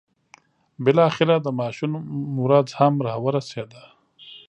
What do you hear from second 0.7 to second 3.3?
بالاخره د ماشوم ورځ هم را